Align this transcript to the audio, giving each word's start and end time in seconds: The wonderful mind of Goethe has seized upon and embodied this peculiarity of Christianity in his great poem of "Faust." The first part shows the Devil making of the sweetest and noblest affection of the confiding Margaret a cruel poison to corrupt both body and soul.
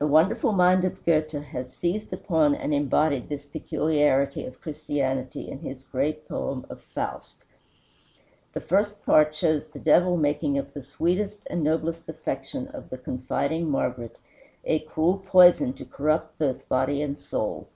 The 0.00 0.08
wonderful 0.08 0.50
mind 0.50 0.84
of 0.84 1.04
Goethe 1.04 1.30
has 1.30 1.72
seized 1.72 2.12
upon 2.12 2.56
and 2.56 2.74
embodied 2.74 3.28
this 3.28 3.44
peculiarity 3.44 4.44
of 4.44 4.60
Christianity 4.60 5.48
in 5.48 5.60
his 5.60 5.84
great 5.84 6.26
poem 6.28 6.66
of 6.68 6.80
"Faust." 6.80 7.36
The 8.54 8.60
first 8.60 9.06
part 9.06 9.32
shows 9.32 9.66
the 9.66 9.78
Devil 9.78 10.16
making 10.16 10.58
of 10.58 10.74
the 10.74 10.82
sweetest 10.82 11.42
and 11.46 11.62
noblest 11.62 12.08
affection 12.08 12.66
of 12.74 12.90
the 12.90 12.98
confiding 12.98 13.70
Margaret 13.70 14.16
a 14.64 14.80
cruel 14.80 15.18
poison 15.18 15.74
to 15.74 15.84
corrupt 15.84 16.36
both 16.40 16.68
body 16.68 17.00
and 17.00 17.16
soul. 17.16 17.68